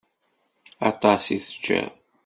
[0.89, 1.91] Aṭas i teččiḍ?